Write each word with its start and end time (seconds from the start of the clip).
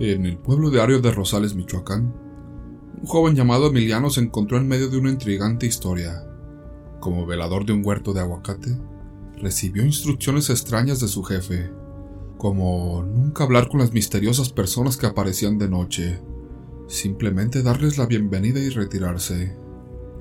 En 0.00 0.24
el 0.24 0.38
pueblo 0.38 0.70
de 0.70 0.80
Ario 0.80 1.02
de 1.02 1.12
Rosales, 1.12 1.54
Michoacán, 1.54 2.14
un 3.02 3.06
joven 3.06 3.34
llamado 3.34 3.66
Emiliano 3.66 4.08
se 4.08 4.22
encontró 4.22 4.56
en 4.56 4.66
medio 4.66 4.88
de 4.88 4.96
una 4.96 5.10
intrigante 5.10 5.66
historia. 5.66 6.24
Como 7.00 7.26
velador 7.26 7.66
de 7.66 7.74
un 7.74 7.84
huerto 7.84 8.14
de 8.14 8.20
aguacate, 8.20 8.78
recibió 9.36 9.84
instrucciones 9.84 10.48
extrañas 10.48 11.00
de 11.00 11.08
su 11.08 11.22
jefe, 11.22 11.70
como 12.38 13.02
nunca 13.02 13.44
hablar 13.44 13.68
con 13.68 13.80
las 13.80 13.92
misteriosas 13.92 14.48
personas 14.48 14.96
que 14.96 15.06
aparecían 15.06 15.58
de 15.58 15.68
noche, 15.68 16.22
simplemente 16.88 17.62
darles 17.62 17.98
la 17.98 18.06
bienvenida 18.06 18.58
y 18.58 18.70
retirarse. 18.70 19.54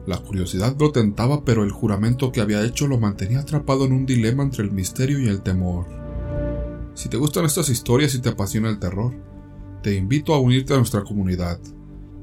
La 0.05 0.18
curiosidad 0.18 0.75
lo 0.77 0.91
tentaba, 0.91 1.46
pero 1.46 1.64
el 1.64 1.71
juramento 1.71 2.34
que 2.34 2.41
había 2.41 2.66
hecho 2.66 2.86
lo 2.86 3.00
mantenía 3.00 3.39
atrapado 3.39 3.86
en 3.86 3.93
un 3.93 4.05
dilema 4.05 4.43
entre 4.43 4.66
el 4.66 4.71
misterio 4.71 5.20
y 5.20 5.30
el 5.30 5.41
temor. 5.41 5.86
Si 6.96 7.07
te 7.07 7.16
gustan 7.16 7.46
estas 7.46 7.70
historias 7.70 8.14
y 8.14 8.20
te 8.20 8.27
apasiona 8.27 8.70
el 8.70 8.80
terror, 8.80 9.14
te 9.82 9.96
invito 9.96 10.33
a 10.33 10.39
unirte 10.39 10.74
a 10.74 10.78
nuestra 10.78 11.04
comunidad. 11.04 11.60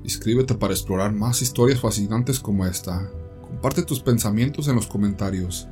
Inscríbete 0.04 0.54
para 0.54 0.74
explorar 0.74 1.12
más 1.12 1.40
historias 1.40 1.80
fascinantes 1.80 2.38
como 2.38 2.66
esta. 2.66 3.10
Comparte 3.40 3.82
tus 3.82 4.00
pensamientos 4.00 4.68
en 4.68 4.76
los 4.76 4.86
comentarios. 4.86 5.66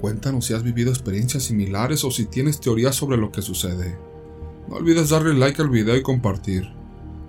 Cuéntanos 0.00 0.46
si 0.46 0.54
has 0.54 0.62
vivido 0.62 0.90
experiencias 0.90 1.44
similares 1.44 2.04
o 2.04 2.10
si 2.10 2.26
tienes 2.26 2.60
teorías 2.60 2.94
sobre 2.94 3.16
lo 3.16 3.32
que 3.32 3.42
sucede. 3.42 3.98
No 4.68 4.76
olvides 4.76 5.10
darle 5.10 5.34
like 5.34 5.60
al 5.60 5.70
video 5.70 5.96
y 5.96 6.02
compartir. 6.02 6.72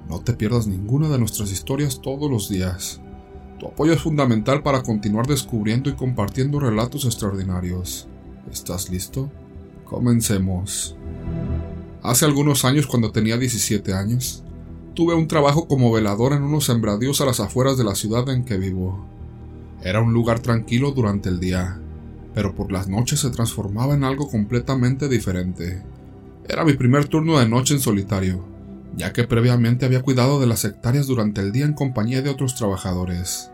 No 0.08 0.22
te 0.22 0.34
pierdas 0.34 0.68
ninguna 0.68 1.10
de 1.10 1.18
nuestras 1.18 1.52
historias 1.52 2.02
todos 2.02 2.30
los 2.30 2.48
días. 2.48 3.02
Tu 3.60 3.68
apoyo 3.68 3.94
es 3.94 4.02
fundamental 4.02 4.62
para 4.62 4.84
continuar 4.84 5.26
descubriendo 5.26 5.90
y 5.90 5.94
compartiendo 5.96 6.60
relatos 6.60 7.05
extraordinarios. 7.05 8.08
¿Estás 8.52 8.90
listo? 8.90 9.32
Comencemos. 9.85 10.96
Hace 12.05 12.26
algunos 12.26 12.66
años, 12.66 12.86
cuando 12.86 13.12
tenía 13.12 13.36
17 13.36 13.91
años, 13.95 14.44
tuve 14.94 15.16
un 15.16 15.27
trabajo 15.27 15.68
como 15.68 15.91
velador 15.91 16.34
en 16.34 16.43
unos 16.43 16.66
sembradíos 16.66 17.20
a 17.20 17.26
las 17.26 17.40
afueras 17.40 17.79
de 17.79 17.84
la 17.84 17.96
ciudad 17.96 18.29
en 18.29 18.46
que 18.46 18.57
vivo. 18.57 19.04
Era 19.82 20.02
un 20.02 20.13
lugar 20.13 20.40
tranquilo 20.40 20.91
durante 20.91 21.29
el 21.29 21.40
día, 21.40 21.79
pero 22.35 22.54
por 22.54 22.71
las 22.71 22.88
noches 22.88 23.21
se 23.21 23.32
transformaba 23.32 23.96
en 23.96 24.04
algo 24.04 24.29
completamente 24.29 25.10
diferente. 25.10 25.82
Era 26.48 26.63
mi 26.63 26.74
primer 26.74 27.07
turno 27.07 27.40
de 27.40 27.49
noche 27.49 27.74
en 27.74 27.79
solitario, 27.79 28.46
ya 28.96 29.12
que 29.12 29.24
previamente 29.24 29.88
había 29.88 30.04
cuidado 30.04 30.40
de 30.40 30.46
las 30.46 30.63
hectáreas 30.63 31.07
durante 31.07 31.41
el 31.41 31.51
día 31.51 31.66
en 31.66 31.74
compañía 31.74 32.22
de 32.22 32.29
otros 32.29 32.54
trabajadores. 32.54 33.49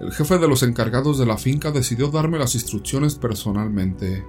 El 0.00 0.10
jefe 0.10 0.38
de 0.38 0.48
los 0.48 0.64
encargados 0.64 1.16
de 1.16 1.26
la 1.26 1.38
finca 1.38 1.70
decidió 1.70 2.08
darme 2.08 2.40
las 2.40 2.56
instrucciones 2.56 3.14
personalmente, 3.14 4.24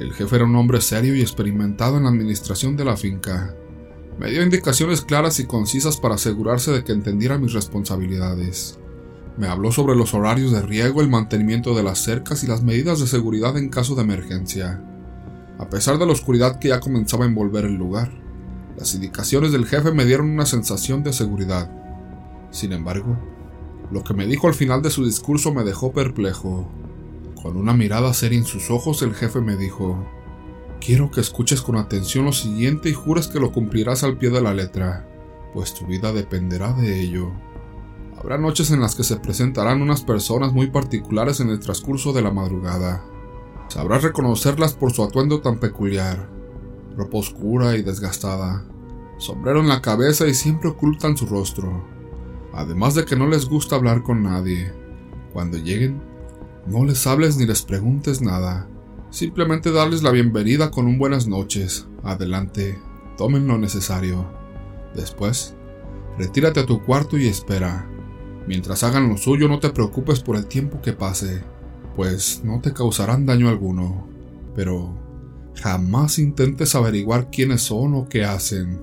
el 0.00 0.12
jefe 0.12 0.36
era 0.36 0.44
un 0.44 0.54
hombre 0.56 0.80
serio 0.80 1.14
y 1.14 1.20
experimentado 1.20 1.96
en 1.96 2.04
la 2.04 2.10
administración 2.10 2.76
de 2.76 2.84
la 2.84 2.96
finca. 2.96 3.54
Me 4.18 4.30
dio 4.30 4.42
indicaciones 4.42 5.02
claras 5.02 5.40
y 5.40 5.46
concisas 5.46 5.96
para 5.96 6.16
asegurarse 6.16 6.70
de 6.72 6.84
que 6.84 6.92
entendiera 6.92 7.38
mis 7.38 7.52
responsabilidades. 7.52 8.78
Me 9.36 9.46
habló 9.46 9.70
sobre 9.70 9.94
los 9.94 10.14
horarios 10.14 10.50
de 10.52 10.62
riego, 10.62 11.00
el 11.00 11.08
mantenimiento 11.08 11.74
de 11.74 11.84
las 11.84 12.00
cercas 12.00 12.42
y 12.42 12.48
las 12.48 12.62
medidas 12.62 12.98
de 12.98 13.06
seguridad 13.06 13.56
en 13.56 13.68
caso 13.68 13.94
de 13.94 14.02
emergencia. 14.02 14.82
A 15.58 15.68
pesar 15.68 15.98
de 15.98 16.06
la 16.06 16.12
oscuridad 16.12 16.58
que 16.58 16.68
ya 16.68 16.80
comenzaba 16.80 17.24
a 17.24 17.28
envolver 17.28 17.64
el 17.64 17.74
lugar, 17.74 18.10
las 18.76 18.94
indicaciones 18.94 19.52
del 19.52 19.66
jefe 19.66 19.92
me 19.92 20.04
dieron 20.04 20.30
una 20.30 20.46
sensación 20.46 21.02
de 21.02 21.12
seguridad. 21.12 21.70
Sin 22.50 22.72
embargo, 22.72 23.18
lo 23.90 24.04
que 24.04 24.14
me 24.14 24.26
dijo 24.26 24.46
al 24.46 24.54
final 24.54 24.82
de 24.82 24.90
su 24.90 25.04
discurso 25.04 25.52
me 25.52 25.64
dejó 25.64 25.92
perplejo. 25.92 26.70
Con 27.42 27.56
una 27.56 27.72
mirada 27.72 28.12
seria 28.14 28.38
en 28.38 28.44
sus 28.44 28.70
ojos, 28.70 29.02
el 29.02 29.14
jefe 29.14 29.40
me 29.40 29.56
dijo, 29.56 30.04
Quiero 30.80 31.10
que 31.10 31.20
escuches 31.20 31.62
con 31.62 31.76
atención 31.76 32.24
lo 32.24 32.32
siguiente 32.32 32.88
y 32.88 32.92
juras 32.92 33.28
que 33.28 33.40
lo 33.40 33.52
cumplirás 33.52 34.02
al 34.02 34.16
pie 34.16 34.30
de 34.30 34.40
la 34.40 34.54
letra, 34.54 35.08
pues 35.54 35.74
tu 35.74 35.86
vida 35.86 36.12
dependerá 36.12 36.72
de 36.72 37.00
ello. 37.00 37.32
Habrá 38.18 38.38
noches 38.38 38.70
en 38.70 38.80
las 38.80 38.94
que 38.94 39.04
se 39.04 39.16
presentarán 39.16 39.82
unas 39.82 40.02
personas 40.02 40.52
muy 40.52 40.68
particulares 40.68 41.40
en 41.40 41.50
el 41.50 41.60
transcurso 41.60 42.12
de 42.12 42.22
la 42.22 42.32
madrugada. 42.32 43.04
Sabrás 43.68 44.02
reconocerlas 44.02 44.74
por 44.74 44.92
su 44.92 45.04
atuendo 45.04 45.40
tan 45.40 45.58
peculiar, 45.60 46.28
ropa 46.96 47.18
oscura 47.18 47.76
y 47.76 47.82
desgastada, 47.82 48.64
sombrero 49.18 49.60
en 49.60 49.68
la 49.68 49.82
cabeza 49.82 50.26
y 50.26 50.34
siempre 50.34 50.70
ocultan 50.70 51.16
su 51.16 51.26
rostro, 51.26 51.84
además 52.52 52.94
de 52.94 53.04
que 53.04 53.14
no 53.14 53.28
les 53.28 53.46
gusta 53.46 53.76
hablar 53.76 54.02
con 54.02 54.22
nadie. 54.24 54.72
Cuando 55.32 55.58
lleguen, 55.58 56.02
no 56.68 56.84
les 56.84 57.06
hables 57.06 57.36
ni 57.36 57.46
les 57.46 57.62
preguntes 57.62 58.20
nada. 58.20 58.68
Simplemente 59.10 59.72
darles 59.72 60.02
la 60.02 60.10
bienvenida 60.10 60.70
con 60.70 60.86
un 60.86 60.98
buenas 60.98 61.26
noches. 61.26 61.86
Adelante, 62.02 62.78
tomen 63.16 63.46
lo 63.46 63.56
necesario. 63.56 64.26
Después, 64.94 65.54
retírate 66.18 66.60
a 66.60 66.66
tu 66.66 66.82
cuarto 66.84 67.16
y 67.16 67.26
espera. 67.26 67.88
Mientras 68.46 68.82
hagan 68.82 69.08
lo 69.08 69.16
suyo, 69.16 69.48
no 69.48 69.60
te 69.60 69.70
preocupes 69.70 70.20
por 70.20 70.36
el 70.36 70.46
tiempo 70.46 70.82
que 70.82 70.92
pase, 70.92 71.42
pues 71.96 72.42
no 72.44 72.60
te 72.60 72.74
causarán 72.74 73.24
daño 73.24 73.48
alguno. 73.48 74.06
Pero 74.54 74.94
jamás 75.54 76.18
intentes 76.18 76.74
averiguar 76.74 77.30
quiénes 77.30 77.62
son 77.62 77.94
o 77.94 78.08
qué 78.08 78.24
hacen. 78.24 78.80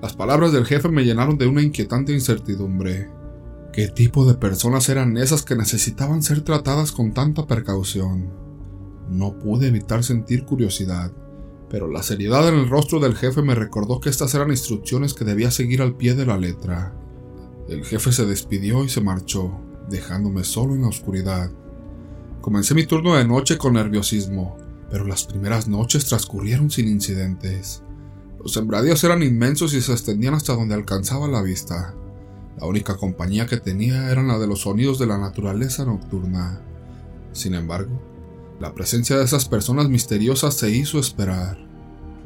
Las 0.00 0.14
palabras 0.14 0.52
del 0.52 0.64
jefe 0.64 0.88
me 0.88 1.04
llenaron 1.04 1.36
de 1.36 1.46
una 1.46 1.60
inquietante 1.60 2.12
incertidumbre. 2.12 3.10
¿Qué 3.78 3.86
tipo 3.86 4.24
de 4.24 4.34
personas 4.34 4.88
eran 4.88 5.16
esas 5.18 5.44
que 5.44 5.54
necesitaban 5.54 6.20
ser 6.20 6.40
tratadas 6.40 6.90
con 6.90 7.14
tanta 7.14 7.46
precaución? 7.46 8.28
No 9.08 9.38
pude 9.38 9.68
evitar 9.68 10.02
sentir 10.02 10.44
curiosidad, 10.44 11.12
pero 11.70 11.86
la 11.86 12.02
seriedad 12.02 12.48
en 12.48 12.56
el 12.56 12.68
rostro 12.68 12.98
del 12.98 13.14
jefe 13.14 13.40
me 13.40 13.54
recordó 13.54 14.00
que 14.00 14.08
estas 14.08 14.34
eran 14.34 14.50
instrucciones 14.50 15.14
que 15.14 15.24
debía 15.24 15.52
seguir 15.52 15.80
al 15.80 15.94
pie 15.94 16.16
de 16.16 16.26
la 16.26 16.36
letra. 16.36 16.92
El 17.68 17.84
jefe 17.84 18.10
se 18.10 18.26
despidió 18.26 18.82
y 18.82 18.88
se 18.88 19.00
marchó, 19.00 19.60
dejándome 19.88 20.42
solo 20.42 20.74
en 20.74 20.82
la 20.82 20.88
oscuridad. 20.88 21.48
Comencé 22.40 22.74
mi 22.74 22.84
turno 22.84 23.14
de 23.14 23.26
noche 23.26 23.58
con 23.58 23.74
nerviosismo, 23.74 24.56
pero 24.90 25.04
las 25.04 25.22
primeras 25.22 25.68
noches 25.68 26.04
transcurrieron 26.04 26.68
sin 26.68 26.88
incidentes. 26.88 27.84
Los 28.42 28.54
sembradíos 28.54 29.04
eran 29.04 29.22
inmensos 29.22 29.72
y 29.72 29.80
se 29.80 29.92
extendían 29.92 30.34
hasta 30.34 30.56
donde 30.56 30.74
alcanzaba 30.74 31.28
la 31.28 31.42
vista. 31.42 31.94
La 32.60 32.66
única 32.66 32.96
compañía 32.96 33.46
que 33.46 33.58
tenía 33.58 34.10
eran 34.10 34.26
la 34.26 34.38
de 34.38 34.48
los 34.48 34.62
sonidos 34.62 34.98
de 34.98 35.06
la 35.06 35.16
naturaleza 35.16 35.84
nocturna. 35.84 36.60
Sin 37.32 37.54
embargo, 37.54 38.02
la 38.58 38.74
presencia 38.74 39.16
de 39.16 39.24
esas 39.24 39.48
personas 39.48 39.88
misteriosas 39.88 40.54
se 40.54 40.68
hizo 40.70 40.98
esperar. 40.98 41.56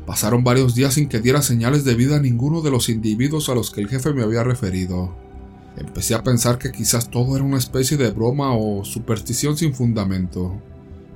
Pasaron 0.06 0.42
varios 0.42 0.74
días 0.74 0.94
sin 0.94 1.10
que 1.10 1.20
diera 1.20 1.42
señales 1.42 1.84
de 1.84 1.94
vida 1.94 2.16
a 2.16 2.20
ninguno 2.20 2.62
de 2.62 2.70
los 2.70 2.88
individuos 2.88 3.50
a 3.50 3.54
los 3.54 3.70
que 3.70 3.82
el 3.82 3.88
jefe 3.88 4.14
me 4.14 4.22
había 4.22 4.42
referido. 4.42 5.14
Empecé 5.76 6.14
a 6.14 6.22
pensar 6.22 6.58
que 6.58 6.72
quizás 6.72 7.10
todo 7.10 7.36
era 7.36 7.44
una 7.44 7.58
especie 7.58 7.98
de 7.98 8.10
broma 8.10 8.56
o 8.56 8.86
superstición 8.86 9.58
sin 9.58 9.74
fundamento. 9.74 10.58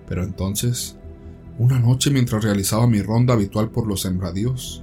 Pero 0.06 0.25
entonces, 0.25 0.97
una 1.59 1.78
noche 1.78 2.10
mientras 2.10 2.44
realizaba 2.44 2.87
mi 2.87 3.00
ronda 3.00 3.32
habitual 3.32 3.71
por 3.71 3.87
los 3.87 4.03
sembradíos, 4.03 4.82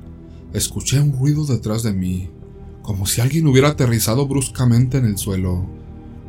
escuché 0.53 0.99
un 0.99 1.13
ruido 1.13 1.45
detrás 1.45 1.83
de 1.83 1.93
mí 1.93 2.31
como 2.83 3.05
si 3.05 3.21
alguien 3.21 3.47
hubiera 3.47 3.69
aterrizado 3.69 4.27
bruscamente 4.27 4.97
en 4.97 5.05
el 5.05 5.17
suelo. 5.17 5.65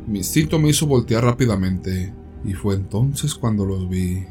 Mi 0.07 0.19
instinto 0.19 0.57
me 0.57 0.69
hizo 0.69 0.87
voltear 0.87 1.23
rápidamente, 1.25 2.13
y 2.45 2.53
fue 2.53 2.75
entonces 2.75 3.35
cuando 3.35 3.65
los 3.65 3.89
vi. 3.89 4.23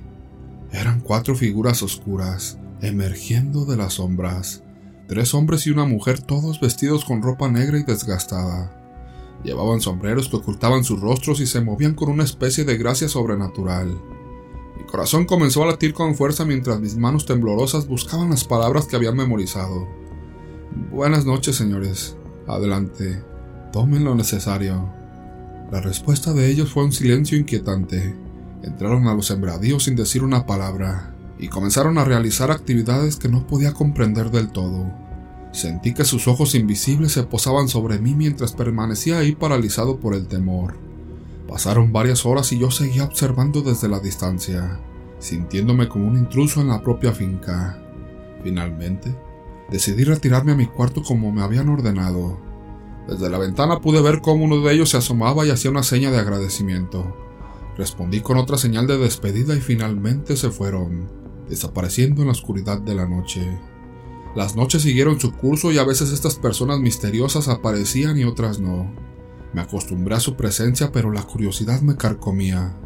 Eran 0.72 1.00
cuatro 1.00 1.36
figuras 1.36 1.82
oscuras, 1.82 2.58
emergiendo 2.80 3.66
de 3.66 3.76
las 3.76 3.94
sombras. 3.94 4.62
Tres 5.06 5.34
hombres 5.34 5.66
y 5.66 5.70
una 5.70 5.84
mujer, 5.84 6.22
todos 6.22 6.60
vestidos 6.60 7.04
con 7.04 7.22
ropa 7.22 7.50
negra 7.50 7.78
y 7.78 7.82
desgastada. 7.82 8.80
Llevaban 9.44 9.82
sombreros 9.82 10.28
que 10.30 10.36
ocultaban 10.36 10.82
sus 10.82 11.00
rostros 11.00 11.40
y 11.40 11.46
se 11.46 11.60
movían 11.60 11.94
con 11.94 12.08
una 12.08 12.24
especie 12.24 12.64
de 12.64 12.78
gracia 12.78 13.08
sobrenatural. 13.08 14.00
Mi 14.78 14.84
corazón 14.84 15.26
comenzó 15.26 15.62
a 15.62 15.66
latir 15.66 15.92
con 15.92 16.14
fuerza 16.14 16.46
mientras 16.46 16.80
mis 16.80 16.96
manos 16.96 17.26
temblorosas 17.26 17.86
buscaban 17.86 18.30
las 18.30 18.44
palabras 18.44 18.86
que 18.86 18.96
había 18.96 19.12
memorizado. 19.12 19.86
Buenas 20.74 21.24
noches, 21.24 21.54
señores. 21.54 22.16
Adelante. 22.48 23.22
Tomen 23.72 24.02
lo 24.02 24.16
necesario. 24.16 24.88
La 25.70 25.80
respuesta 25.80 26.32
de 26.32 26.50
ellos 26.50 26.72
fue 26.72 26.82
un 26.82 26.90
silencio 26.90 27.38
inquietante. 27.38 28.16
Entraron 28.64 29.06
a 29.06 29.14
los 29.14 29.26
sembradíos 29.26 29.84
sin 29.84 29.94
decir 29.94 30.24
una 30.24 30.46
palabra 30.46 31.14
y 31.38 31.46
comenzaron 31.46 31.96
a 31.96 32.04
realizar 32.04 32.50
actividades 32.50 33.16
que 33.16 33.28
no 33.28 33.46
podía 33.46 33.72
comprender 33.72 34.32
del 34.32 34.50
todo. 34.50 34.90
Sentí 35.52 35.94
que 35.94 36.04
sus 36.04 36.26
ojos 36.26 36.56
invisibles 36.56 37.12
se 37.12 37.22
posaban 37.22 37.68
sobre 37.68 38.00
mí 38.00 38.16
mientras 38.16 38.52
permanecía 38.52 39.18
ahí 39.18 39.36
paralizado 39.36 40.00
por 40.00 40.14
el 40.14 40.26
temor. 40.26 40.74
Pasaron 41.46 41.92
varias 41.92 42.26
horas 42.26 42.50
y 42.50 42.58
yo 42.58 42.72
seguía 42.72 43.04
observando 43.04 43.62
desde 43.62 43.88
la 43.88 44.00
distancia, 44.00 44.80
sintiéndome 45.20 45.88
como 45.88 46.08
un 46.08 46.18
intruso 46.18 46.60
en 46.60 46.68
la 46.68 46.82
propia 46.82 47.12
finca. 47.12 47.78
Finalmente, 48.42 49.14
Decidí 49.70 50.04
retirarme 50.04 50.52
a 50.52 50.56
mi 50.56 50.66
cuarto 50.66 51.02
como 51.02 51.32
me 51.32 51.42
habían 51.42 51.68
ordenado. 51.68 52.38
Desde 53.08 53.28
la 53.28 53.38
ventana 53.38 53.80
pude 53.80 54.00
ver 54.00 54.20
cómo 54.20 54.44
uno 54.44 54.60
de 54.60 54.72
ellos 54.72 54.90
se 54.90 54.96
asomaba 54.96 55.44
y 55.44 55.50
hacía 55.50 55.70
una 55.70 55.82
seña 55.82 56.10
de 56.10 56.18
agradecimiento. 56.18 57.16
Respondí 57.76 58.20
con 58.20 58.38
otra 58.38 58.56
señal 58.56 58.86
de 58.86 58.98
despedida 58.98 59.54
y 59.56 59.60
finalmente 59.60 60.36
se 60.36 60.50
fueron, 60.50 61.10
desapareciendo 61.48 62.22
en 62.22 62.28
la 62.28 62.32
oscuridad 62.32 62.80
de 62.80 62.94
la 62.94 63.06
noche. 63.08 63.58
Las 64.34 64.56
noches 64.56 64.82
siguieron 64.82 65.20
su 65.20 65.32
curso 65.32 65.70
y 65.72 65.78
a 65.78 65.84
veces 65.84 66.12
estas 66.12 66.36
personas 66.36 66.80
misteriosas 66.80 67.48
aparecían 67.48 68.18
y 68.18 68.24
otras 68.24 68.58
no. 68.58 68.92
Me 69.52 69.60
acostumbré 69.60 70.16
a 70.16 70.20
su 70.20 70.34
presencia, 70.34 70.90
pero 70.92 71.12
la 71.12 71.22
curiosidad 71.22 71.80
me 71.82 71.96
carcomía. 71.96 72.76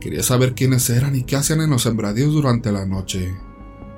Quería 0.00 0.22
saber 0.22 0.54
quiénes 0.54 0.88
eran 0.88 1.14
y 1.16 1.24
qué 1.24 1.36
hacían 1.36 1.60
en 1.60 1.70
los 1.70 1.82
sembradíos 1.82 2.32
durante 2.32 2.72
la 2.72 2.86
noche. 2.86 3.34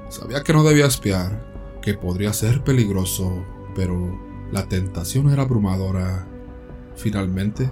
Sabía 0.09 0.43
que 0.43 0.53
no 0.53 0.65
debía 0.65 0.87
espiar, 0.87 1.56
que 1.87 1.95
podría 1.95 2.33
ser 2.33 2.65
peligroso, 2.65 3.45
pero 3.77 4.19
la 4.51 4.69
tentación 4.69 5.31
era 5.31 5.43
abrumadora. 5.43 6.27
Finalmente, 6.97 7.71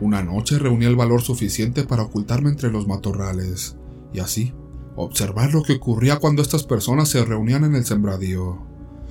una 0.00 0.22
noche 0.22 0.58
reuní 0.58 0.86
el 0.86 0.96
valor 0.96 1.20
suficiente 1.20 1.84
para 1.84 2.04
ocultarme 2.04 2.48
entre 2.48 2.70
los 2.70 2.88
matorrales, 2.88 3.76
y 4.14 4.20
así, 4.20 4.54
observar 4.96 5.52
lo 5.52 5.62
que 5.62 5.74
ocurría 5.74 6.16
cuando 6.16 6.40
estas 6.40 6.64
personas 6.64 7.10
se 7.10 7.22
reunían 7.22 7.64
en 7.64 7.74
el 7.74 7.84
sembradío. 7.84 8.62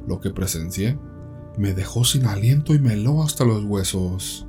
Lo 0.07 0.19
que 0.19 0.31
presencié 0.31 0.98
me 1.56 1.75
dejó 1.75 2.04
sin 2.04 2.25
aliento 2.25 2.74
y 2.74 2.80
me 2.80 2.94
heló 2.94 3.22
hasta 3.22 3.46
los 3.46 3.63
huesos. 3.66 4.48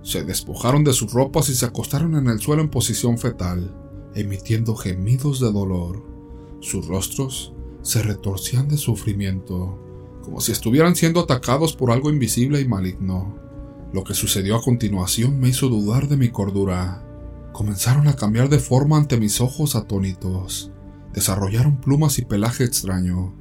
Se 0.00 0.24
despojaron 0.24 0.82
de 0.82 0.94
sus 0.94 1.12
ropas 1.12 1.50
y 1.50 1.54
se 1.54 1.66
acostaron 1.66 2.16
en 2.16 2.28
el 2.28 2.40
suelo 2.40 2.62
en 2.62 2.70
posición 2.70 3.18
fetal, 3.18 3.76
emitiendo 4.14 4.76
gemidos 4.76 5.40
de 5.40 5.52
dolor. 5.52 6.02
Sus 6.60 6.86
rostros 6.86 7.52
se 7.82 8.02
retorcían 8.02 8.68
de 8.68 8.76
sufrimiento, 8.76 9.78
como 10.22 10.40
si 10.40 10.52
estuvieran 10.52 10.96
siendo 10.96 11.20
atacados 11.20 11.74
por 11.74 11.90
algo 11.90 12.10
invisible 12.10 12.60
y 12.60 12.68
maligno. 12.68 13.36
Lo 13.92 14.04
que 14.04 14.14
sucedió 14.14 14.56
a 14.56 14.62
continuación 14.62 15.38
me 15.38 15.48
hizo 15.48 15.68
dudar 15.68 16.08
de 16.08 16.16
mi 16.16 16.30
cordura. 16.30 17.04
Comenzaron 17.52 18.08
a 18.08 18.16
cambiar 18.16 18.48
de 18.48 18.58
forma 18.58 18.96
ante 18.96 19.18
mis 19.18 19.40
ojos 19.40 19.76
atónitos. 19.76 20.70
Desarrollaron 21.12 21.78
plumas 21.80 22.18
y 22.18 22.24
pelaje 22.24 22.64
extraño. 22.64 23.34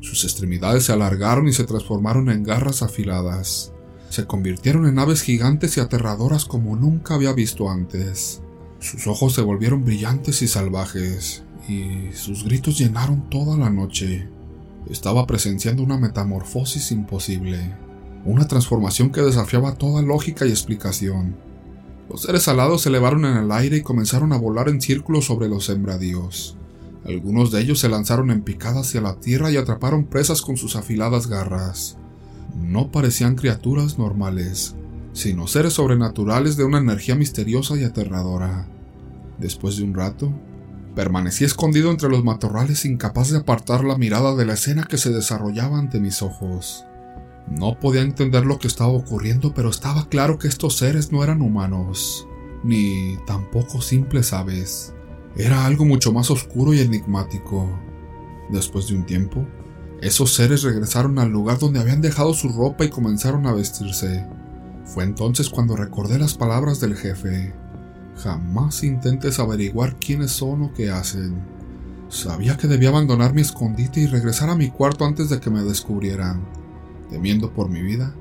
Sus 0.00 0.24
extremidades 0.24 0.84
se 0.84 0.92
alargaron 0.92 1.48
y 1.48 1.52
se 1.52 1.64
transformaron 1.64 2.30
en 2.30 2.44
garras 2.44 2.82
afiladas. 2.82 3.72
Se 4.08 4.26
convirtieron 4.26 4.86
en 4.86 4.98
aves 4.98 5.20
gigantes 5.20 5.76
y 5.76 5.80
aterradoras 5.80 6.46
como 6.46 6.76
nunca 6.76 7.14
había 7.14 7.32
visto 7.32 7.68
antes. 7.68 8.40
Sus 8.80 9.06
ojos 9.06 9.34
se 9.34 9.42
volvieron 9.42 9.84
brillantes 9.84 10.40
y 10.40 10.48
salvajes, 10.48 11.44
y 11.68 12.12
sus 12.14 12.44
gritos 12.44 12.78
llenaron 12.78 13.28
toda 13.28 13.56
la 13.56 13.70
noche. 13.70 14.28
Estaba 14.90 15.26
presenciando 15.26 15.82
una 15.82 15.98
metamorfosis 15.98 16.92
imposible, 16.92 17.74
una 18.24 18.48
transformación 18.48 19.10
que 19.10 19.20
desafiaba 19.20 19.74
toda 19.74 20.02
lógica 20.02 20.46
y 20.46 20.50
explicación. 20.50 21.36
Los 22.08 22.22
seres 22.22 22.48
alados 22.48 22.82
se 22.82 22.88
elevaron 22.88 23.26
en 23.26 23.36
el 23.36 23.52
aire 23.52 23.76
y 23.76 23.82
comenzaron 23.82 24.32
a 24.32 24.38
volar 24.38 24.68
en 24.68 24.80
círculos 24.80 25.26
sobre 25.26 25.48
los 25.48 25.66
sembradíos. 25.66 26.56
Algunos 27.04 27.50
de 27.50 27.60
ellos 27.60 27.78
se 27.78 27.88
lanzaron 27.88 28.30
en 28.30 28.42
picada 28.42 28.80
hacia 28.80 29.00
la 29.00 29.20
tierra 29.20 29.50
y 29.50 29.56
atraparon 29.56 30.04
presas 30.04 30.40
con 30.40 30.56
sus 30.56 30.74
afiladas 30.74 31.26
garras. 31.26 31.98
No 32.56 32.90
parecían 32.90 33.36
criaturas 33.36 33.98
normales, 33.98 34.74
sino 35.12 35.46
seres 35.46 35.74
sobrenaturales 35.74 36.56
de 36.56 36.64
una 36.64 36.78
energía 36.78 37.14
misteriosa 37.14 37.76
y 37.76 37.84
aterradora. 37.84 38.66
Después 39.38 39.76
de 39.76 39.84
un 39.84 39.94
rato, 39.94 40.32
permanecí 40.98 41.44
escondido 41.44 41.92
entre 41.92 42.08
los 42.08 42.24
matorrales 42.24 42.84
incapaz 42.84 43.30
de 43.30 43.38
apartar 43.38 43.84
la 43.84 43.96
mirada 43.96 44.34
de 44.34 44.44
la 44.44 44.54
escena 44.54 44.82
que 44.82 44.98
se 44.98 45.10
desarrollaba 45.10 45.78
ante 45.78 46.00
mis 46.00 46.22
ojos. 46.22 46.86
No 47.48 47.78
podía 47.78 48.00
entender 48.00 48.44
lo 48.44 48.58
que 48.58 48.66
estaba 48.66 48.90
ocurriendo, 48.90 49.54
pero 49.54 49.70
estaba 49.70 50.08
claro 50.08 50.40
que 50.40 50.48
estos 50.48 50.76
seres 50.76 51.12
no 51.12 51.22
eran 51.22 51.40
humanos, 51.40 52.26
ni 52.64 53.16
tampoco 53.28 53.80
simples 53.80 54.32
aves. 54.32 54.92
Era 55.36 55.66
algo 55.66 55.84
mucho 55.84 56.12
más 56.12 56.32
oscuro 56.32 56.74
y 56.74 56.80
enigmático. 56.80 57.78
Después 58.50 58.88
de 58.88 58.96
un 58.96 59.06
tiempo, 59.06 59.46
esos 60.02 60.34
seres 60.34 60.64
regresaron 60.64 61.20
al 61.20 61.28
lugar 61.28 61.60
donde 61.60 61.78
habían 61.78 62.00
dejado 62.00 62.34
su 62.34 62.48
ropa 62.48 62.84
y 62.84 62.90
comenzaron 62.90 63.46
a 63.46 63.52
vestirse. 63.52 64.26
Fue 64.84 65.04
entonces 65.04 65.48
cuando 65.48 65.76
recordé 65.76 66.18
las 66.18 66.34
palabras 66.34 66.80
del 66.80 66.96
jefe. 66.96 67.54
Jamás 68.22 68.82
intentes 68.82 69.38
averiguar 69.38 69.96
quiénes 69.96 70.32
son 70.32 70.62
o 70.62 70.72
qué 70.72 70.90
hacen. 70.90 71.40
Sabía 72.08 72.56
que 72.56 72.66
debía 72.66 72.88
abandonar 72.88 73.32
mi 73.32 73.42
escondite 73.42 74.00
y 74.00 74.06
regresar 74.06 74.50
a 74.50 74.56
mi 74.56 74.70
cuarto 74.70 75.04
antes 75.04 75.28
de 75.28 75.38
que 75.40 75.50
me 75.50 75.62
descubrieran. 75.62 76.44
Temiendo 77.10 77.52
por 77.52 77.68
mi 77.68 77.82
vida, 77.82 78.14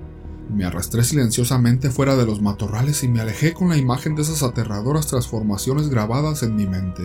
me 0.53 0.65
arrastré 0.65 1.03
silenciosamente 1.03 1.89
fuera 1.89 2.15
de 2.15 2.25
los 2.25 2.41
matorrales 2.41 3.03
y 3.03 3.07
me 3.07 3.21
alejé 3.21 3.53
con 3.53 3.69
la 3.69 3.77
imagen 3.77 4.15
de 4.15 4.21
esas 4.21 4.43
aterradoras 4.43 5.07
transformaciones 5.07 5.89
grabadas 5.89 6.43
en 6.43 6.55
mi 6.55 6.67
mente. 6.67 7.03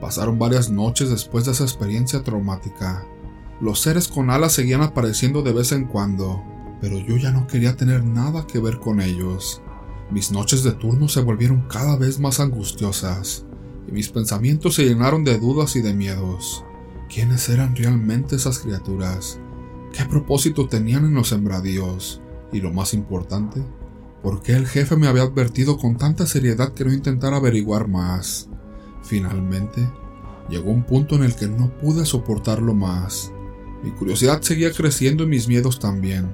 Pasaron 0.00 0.38
varias 0.38 0.70
noches 0.70 1.10
después 1.10 1.44
de 1.44 1.52
esa 1.52 1.64
experiencia 1.64 2.22
traumática. 2.22 3.04
Los 3.60 3.80
seres 3.80 4.08
con 4.08 4.30
alas 4.30 4.52
seguían 4.52 4.82
apareciendo 4.82 5.42
de 5.42 5.52
vez 5.52 5.72
en 5.72 5.86
cuando, 5.86 6.42
pero 6.80 6.98
yo 6.98 7.16
ya 7.16 7.32
no 7.32 7.46
quería 7.46 7.76
tener 7.76 8.04
nada 8.04 8.46
que 8.46 8.60
ver 8.60 8.78
con 8.78 9.00
ellos. 9.00 9.62
Mis 10.12 10.30
noches 10.30 10.62
de 10.62 10.72
turno 10.72 11.08
se 11.08 11.22
volvieron 11.22 11.62
cada 11.68 11.96
vez 11.96 12.20
más 12.20 12.38
angustiosas, 12.38 13.46
y 13.88 13.92
mis 13.92 14.10
pensamientos 14.10 14.74
se 14.74 14.84
llenaron 14.84 15.24
de 15.24 15.38
dudas 15.38 15.74
y 15.74 15.80
de 15.80 15.94
miedos. 15.94 16.66
¿Quiénes 17.08 17.48
eran 17.48 17.74
realmente 17.74 18.36
esas 18.36 18.58
criaturas? 18.58 19.40
¿Qué 19.90 20.04
propósito 20.04 20.68
tenían 20.68 21.06
en 21.06 21.14
los 21.14 21.28
sembradíos? 21.28 22.20
Y 22.52 22.60
lo 22.60 22.70
más 22.74 22.92
importante, 22.92 23.64
¿por 24.22 24.42
qué 24.42 24.52
el 24.52 24.66
jefe 24.66 24.96
me 24.96 25.06
había 25.06 25.22
advertido 25.22 25.78
con 25.78 25.96
tanta 25.96 26.26
seriedad 26.26 26.74
que 26.74 26.84
no 26.84 26.92
intentara 26.92 27.38
averiguar 27.38 27.88
más? 27.88 28.50
Finalmente, 29.02 29.90
llegó 30.50 30.72
un 30.72 30.84
punto 30.84 31.14
en 31.14 31.22
el 31.22 31.34
que 31.34 31.48
no 31.48 31.70
pude 31.78 32.04
soportarlo 32.04 32.74
más. 32.74 33.32
Mi 33.82 33.92
curiosidad 33.92 34.42
seguía 34.42 34.72
creciendo 34.72 35.24
y 35.24 35.28
mis 35.28 35.48
miedos 35.48 35.78
también. 35.78 36.28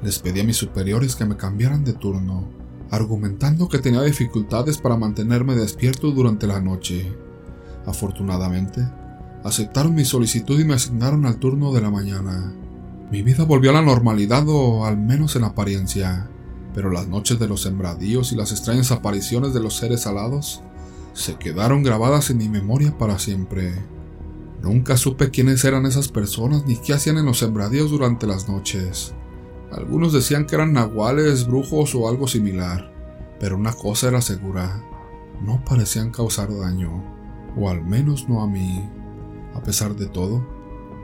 Les 0.00 0.20
pedí 0.20 0.38
a 0.38 0.44
mis 0.44 0.58
superiores 0.58 1.16
que 1.16 1.24
me 1.24 1.36
cambiaran 1.36 1.82
de 1.82 1.92
turno, 1.92 2.48
argumentando 2.90 3.68
que 3.68 3.78
tenía 3.78 4.02
dificultades 4.02 4.78
para 4.78 4.96
mantenerme 4.96 5.54
despierto 5.54 6.10
durante 6.10 6.46
la 6.46 6.60
noche. 6.60 7.12
Afortunadamente, 7.86 8.86
aceptaron 9.44 9.94
mi 9.94 10.04
solicitud 10.04 10.58
y 10.58 10.64
me 10.64 10.74
asignaron 10.74 11.26
al 11.26 11.38
turno 11.38 11.72
de 11.72 11.80
la 11.80 11.90
mañana. 11.90 12.52
Mi 13.10 13.22
vida 13.22 13.44
volvió 13.44 13.70
a 13.70 13.74
la 13.74 13.82
normalidad 13.82 14.44
o 14.48 14.84
al 14.84 14.96
menos 14.96 15.36
en 15.36 15.44
apariencia, 15.44 16.28
pero 16.74 16.90
las 16.90 17.08
noches 17.08 17.38
de 17.38 17.48
los 17.48 17.62
sembradíos 17.62 18.32
y 18.32 18.36
las 18.36 18.50
extrañas 18.50 18.90
apariciones 18.90 19.54
de 19.54 19.60
los 19.60 19.76
seres 19.76 20.06
alados 20.06 20.62
se 21.12 21.36
quedaron 21.36 21.82
grabadas 21.82 22.30
en 22.30 22.38
mi 22.38 22.48
memoria 22.48 22.96
para 22.98 23.18
siempre. 23.18 23.72
Nunca 24.62 24.96
supe 24.96 25.30
quiénes 25.30 25.64
eran 25.64 25.86
esas 25.86 26.08
personas 26.08 26.66
ni 26.66 26.76
qué 26.76 26.94
hacían 26.94 27.18
en 27.18 27.26
los 27.26 27.38
sembradíos 27.38 27.90
durante 27.90 28.26
las 28.26 28.48
noches. 28.48 29.14
Algunos 29.72 30.12
decían 30.12 30.46
que 30.46 30.54
eran 30.54 30.72
nahuales, 30.72 31.46
brujos 31.46 31.94
o 31.94 32.08
algo 32.08 32.28
similar, 32.28 32.92
pero 33.40 33.56
una 33.56 33.72
cosa 33.72 34.08
era 34.08 34.20
segura, 34.20 34.82
no 35.42 35.62
parecían 35.64 36.10
causar 36.10 36.48
daño, 36.56 37.02
o 37.56 37.68
al 37.68 37.84
menos 37.84 38.28
no 38.28 38.42
a 38.42 38.46
mí. 38.46 38.88
A 39.54 39.62
pesar 39.62 39.96
de 39.96 40.06
todo, 40.06 40.46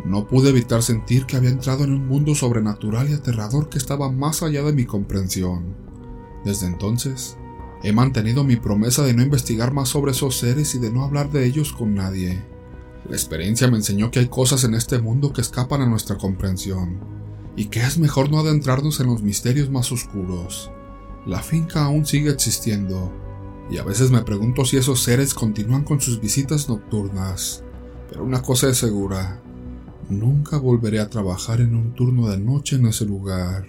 no 0.04 0.26
pude 0.26 0.50
evitar 0.50 0.82
sentir 0.82 1.26
que 1.26 1.36
había 1.36 1.50
entrado 1.50 1.84
en 1.84 1.92
un 1.92 2.06
mundo 2.06 2.34
sobrenatural 2.34 3.10
y 3.10 3.14
aterrador 3.14 3.68
que 3.68 3.78
estaba 3.78 4.10
más 4.10 4.42
allá 4.42 4.62
de 4.62 4.72
mi 4.72 4.84
comprensión. 4.84 5.76
Desde 6.44 6.66
entonces, 6.66 7.36
he 7.82 7.92
mantenido 7.92 8.44
mi 8.44 8.56
promesa 8.56 9.02
de 9.04 9.14
no 9.14 9.22
investigar 9.22 9.72
más 9.72 9.88
sobre 9.88 10.12
esos 10.12 10.38
seres 10.38 10.74
y 10.74 10.78
de 10.78 10.90
no 10.90 11.04
hablar 11.04 11.30
de 11.30 11.44
ellos 11.46 11.72
con 11.72 11.94
nadie. 11.94 12.44
La 13.08 13.16
experiencia 13.16 13.68
me 13.68 13.76
enseñó 13.76 14.10
que 14.10 14.20
hay 14.20 14.28
cosas 14.28 14.64
en 14.64 14.74
este 14.74 14.98
mundo 14.98 15.32
que 15.32 15.40
escapan 15.40 15.82
a 15.82 15.86
nuestra 15.86 16.16
comprensión, 16.16 17.21
y 17.56 17.66
que 17.66 17.80
es 17.80 17.98
mejor 17.98 18.30
no 18.30 18.38
adentrarnos 18.38 19.00
en 19.00 19.06
los 19.08 19.22
misterios 19.22 19.70
más 19.70 19.92
oscuros. 19.92 20.70
La 21.26 21.42
finca 21.42 21.84
aún 21.84 22.06
sigue 22.06 22.30
existiendo, 22.30 23.12
y 23.70 23.78
a 23.78 23.84
veces 23.84 24.10
me 24.10 24.22
pregunto 24.22 24.64
si 24.64 24.76
esos 24.76 25.02
seres 25.02 25.34
continúan 25.34 25.84
con 25.84 26.00
sus 26.00 26.20
visitas 26.20 26.68
nocturnas. 26.68 27.62
Pero 28.08 28.24
una 28.24 28.42
cosa 28.42 28.68
es 28.68 28.76
segura, 28.76 29.40
Nunca 30.12 30.58
volveré 30.58 31.00
a 31.00 31.08
trabajar 31.08 31.60
en 31.60 31.74
un 31.74 31.94
turno 31.94 32.28
de 32.28 32.38
noche 32.38 32.76
en 32.76 32.86
ese 32.86 33.06
lugar. 33.06 33.66